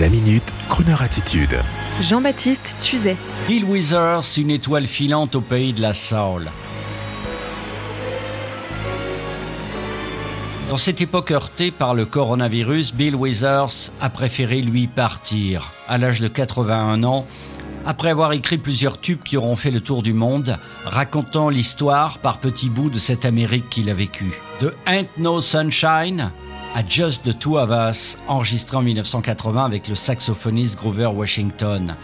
La 0.00 0.10
minute, 0.10 0.52
Kroneur 0.68 1.00
attitude. 1.00 1.58
Jean-Baptiste 2.02 2.76
Tuzet. 2.80 3.16
Bill 3.48 3.64
Withers, 3.64 4.36
une 4.36 4.50
étoile 4.50 4.86
filante 4.86 5.36
au 5.36 5.40
pays 5.40 5.72
de 5.72 5.80
la 5.80 5.94
Soul. 5.94 6.50
Dans 10.68 10.76
cette 10.76 11.00
époque 11.00 11.30
heurtée 11.30 11.70
par 11.70 11.94
le 11.94 12.04
coronavirus, 12.04 12.92
Bill 12.92 13.14
Withers 13.14 13.92
a 14.02 14.10
préféré 14.10 14.60
lui 14.60 14.86
partir. 14.86 15.72
À 15.88 15.96
l'âge 15.96 16.20
de 16.20 16.28
81 16.28 17.02
ans, 17.04 17.26
après 17.86 18.10
avoir 18.10 18.34
écrit 18.34 18.58
plusieurs 18.58 19.00
tubes 19.00 19.22
qui 19.22 19.38
auront 19.38 19.56
fait 19.56 19.70
le 19.70 19.80
tour 19.80 20.02
du 20.02 20.12
monde, 20.12 20.58
racontant 20.84 21.48
l'histoire 21.48 22.18
par 22.18 22.36
petits 22.36 22.68
bouts 22.68 22.90
de 22.90 22.98
cette 22.98 23.24
Amérique 23.24 23.70
qu'il 23.70 23.88
a 23.88 23.94
vécue. 23.94 24.42
De 24.60 24.74
Ain't 24.86 25.08
No 25.16 25.40
Sunshine 25.40 26.32
à 26.76 26.82
Just 26.86 27.24
the 27.24 27.38
Two 27.38 27.56
of 27.56 27.70
Us, 27.70 28.18
enregistré 28.28 28.76
en 28.76 28.82
1980 28.82 29.64
avec 29.64 29.88
le 29.88 29.94
saxophoniste 29.94 30.76
Grover 30.76 31.06
Washington. 31.06 31.96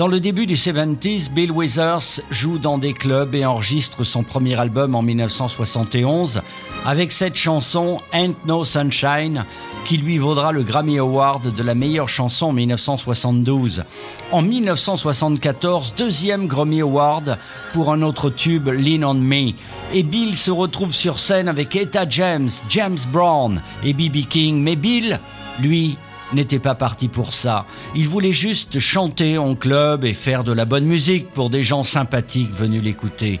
Dans 0.00 0.08
le 0.08 0.18
début 0.18 0.46
des 0.46 0.56
70s, 0.56 1.30
Bill 1.30 1.52
Withers 1.52 2.22
joue 2.30 2.56
dans 2.56 2.78
des 2.78 2.94
clubs 2.94 3.34
et 3.34 3.44
enregistre 3.44 4.02
son 4.02 4.22
premier 4.22 4.58
album 4.58 4.94
en 4.94 5.02
1971 5.02 6.40
avec 6.86 7.12
cette 7.12 7.36
chanson 7.36 8.00
Ain't 8.14 8.34
No 8.46 8.64
Sunshine 8.64 9.44
qui 9.84 9.98
lui 9.98 10.16
vaudra 10.16 10.52
le 10.52 10.62
Grammy 10.62 10.98
Award 10.98 11.54
de 11.54 11.62
la 11.62 11.74
meilleure 11.74 12.08
chanson 12.08 12.46
en 12.46 12.52
1972. 12.54 13.84
En 14.32 14.40
1974, 14.40 15.92
deuxième 15.98 16.46
Grammy 16.46 16.80
Award 16.80 17.36
pour 17.74 17.92
un 17.92 18.00
autre 18.00 18.30
tube, 18.30 18.68
Lean 18.68 19.02
on 19.02 19.12
Me. 19.12 19.52
Et 19.92 20.02
Bill 20.02 20.34
se 20.34 20.50
retrouve 20.50 20.94
sur 20.94 21.18
scène 21.18 21.46
avec 21.46 21.76
Etta 21.76 22.08
James, 22.08 22.48
James 22.70 23.00
Brown 23.12 23.60
et 23.84 23.92
B.B. 23.92 24.26
King. 24.26 24.62
Mais 24.62 24.76
Bill, 24.76 25.20
lui, 25.60 25.98
n'était 26.32 26.58
pas 26.58 26.74
parti 26.74 27.08
pour 27.08 27.32
ça. 27.32 27.66
Il 27.94 28.08
voulait 28.08 28.32
juste 28.32 28.78
chanter 28.78 29.38
en 29.38 29.54
club 29.54 30.04
et 30.04 30.14
faire 30.14 30.44
de 30.44 30.52
la 30.52 30.64
bonne 30.64 30.86
musique 30.86 31.30
pour 31.30 31.50
des 31.50 31.62
gens 31.62 31.84
sympathiques 31.84 32.52
venus 32.52 32.82
l'écouter. 32.82 33.40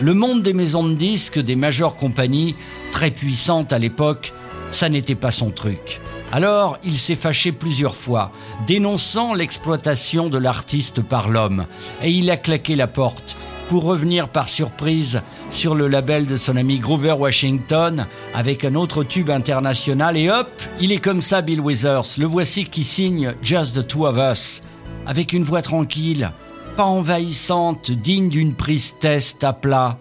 Le 0.00 0.14
monde 0.14 0.42
des 0.42 0.54
maisons 0.54 0.88
de 0.88 0.94
disques, 0.94 1.38
des 1.38 1.56
majeures 1.56 1.96
compagnies, 1.96 2.56
très 2.90 3.10
puissantes 3.10 3.72
à 3.72 3.78
l'époque, 3.78 4.32
ça 4.70 4.88
n'était 4.88 5.14
pas 5.14 5.30
son 5.30 5.50
truc. 5.50 6.00
Alors, 6.32 6.78
il 6.84 6.96
s'est 6.96 7.16
fâché 7.16 7.50
plusieurs 7.50 7.96
fois, 7.96 8.30
dénonçant 8.66 9.34
l'exploitation 9.34 10.28
de 10.28 10.38
l'artiste 10.38 11.02
par 11.02 11.28
l'homme, 11.28 11.66
et 12.02 12.10
il 12.10 12.30
a 12.30 12.36
claqué 12.36 12.76
la 12.76 12.86
porte 12.86 13.36
pour 13.70 13.84
revenir 13.84 14.28
par 14.28 14.48
surprise 14.48 15.22
sur 15.48 15.76
le 15.76 15.86
label 15.86 16.26
de 16.26 16.36
son 16.36 16.56
ami 16.56 16.80
Grover 16.80 17.12
Washington 17.12 18.04
avec 18.34 18.64
un 18.64 18.74
autre 18.74 19.04
tube 19.04 19.30
international 19.30 20.16
et 20.16 20.28
hop, 20.28 20.50
il 20.80 20.90
est 20.90 20.98
comme 20.98 21.20
ça 21.20 21.40
Bill 21.40 21.60
Withers. 21.60 22.18
Le 22.18 22.26
voici 22.26 22.64
qui 22.64 22.82
signe 22.82 23.32
Just 23.42 23.76
the 23.76 23.86
Two 23.86 24.06
of 24.06 24.16
Us 24.18 24.64
avec 25.06 25.32
une 25.32 25.44
voix 25.44 25.62
tranquille, 25.62 26.32
pas 26.76 26.82
envahissante, 26.82 27.92
digne 27.92 28.28
d'une 28.28 28.54
prise 28.54 28.96
test 28.98 29.44
à 29.44 29.52
plat. 29.52 29.98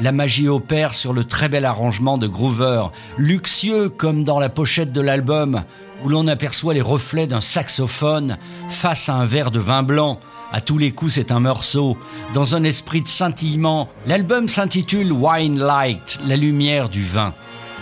La 0.00 0.12
magie 0.12 0.48
opère 0.48 0.94
sur 0.94 1.12
le 1.12 1.24
très 1.24 1.48
bel 1.48 1.64
arrangement 1.64 2.18
de 2.18 2.28
Groover, 2.28 2.84
luxueux 3.16 3.88
comme 3.88 4.22
dans 4.22 4.38
la 4.38 4.48
pochette 4.48 4.92
de 4.92 5.00
l'album, 5.00 5.64
où 6.04 6.08
l'on 6.08 6.28
aperçoit 6.28 6.72
les 6.72 6.80
reflets 6.80 7.26
d'un 7.26 7.40
saxophone 7.40 8.38
face 8.68 9.08
à 9.08 9.14
un 9.14 9.26
verre 9.26 9.50
de 9.50 9.58
vin 9.58 9.82
blanc. 9.82 10.20
À 10.50 10.60
tous 10.62 10.78
les 10.78 10.92
coups, 10.92 11.14
c'est 11.14 11.30
un 11.30 11.40
morceau. 11.40 11.98
Dans 12.32 12.54
un 12.54 12.64
esprit 12.64 13.02
de 13.02 13.08
scintillement, 13.08 13.88
l'album 14.06 14.48
s'intitule 14.48 15.12
Wine 15.12 15.58
Light, 15.58 16.18
la 16.26 16.36
lumière 16.36 16.88
du 16.88 17.02
vin. 17.02 17.34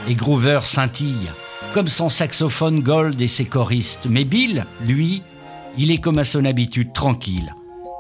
Et 0.09 0.15
Groover 0.15 0.61
scintille, 0.65 1.31
comme 1.75 1.89
son 1.89 2.09
saxophone 2.09 2.81
gold 2.81 3.21
et 3.21 3.29
ses 3.29 3.45
choristes. 3.45 4.07
Mais 4.09 4.25
Bill, 4.25 4.67
lui, 4.85 5.23
il 5.79 5.93
est 5.93 5.99
comme 5.99 6.19
à 6.19 6.25
son 6.25 6.45
habitude 6.45 6.93
tranquille. 6.93 7.55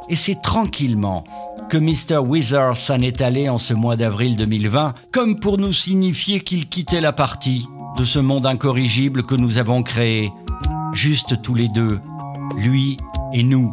Et 0.08 0.17
c'est 0.17 0.41
tranquillement 0.42 1.25
que 1.69 1.78
Mr. 1.78 2.19
Withers 2.19 2.77
s'en 2.77 3.01
est 3.01 3.20
allé 3.20 3.48
en 3.48 3.58
ce 3.58 3.74
mois 3.74 3.96
d'avril 3.96 4.36
2020, 4.36 4.95
comme 5.13 5.39
pour 5.39 5.58
nous 5.58 5.73
signifier 5.73 6.40
qu'il 6.40 6.69
quittait 6.69 7.01
la 7.01 7.13
partie 7.13 7.67
de 7.96 8.05
ce 8.05 8.19
monde 8.19 8.46
incorrigible 8.46 9.23
que 9.23 9.35
nous 9.35 9.58
avons 9.58 9.83
créé, 9.83 10.30
juste 10.92 11.40
tous 11.42 11.55
les 11.55 11.69
deux, 11.69 12.01
lui 12.57 12.96
et 13.33 13.42
nous. 13.42 13.73